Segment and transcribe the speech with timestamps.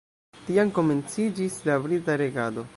[0.47, 2.69] Tiam komenciĝis la brita regado.